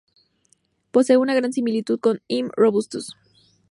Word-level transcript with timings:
Posee 0.89 1.17
una 1.17 1.35
gran 1.35 1.53
similaridad 1.53 1.99
con 1.99 2.21
"M. 2.27 2.49
robustus". 2.55 3.13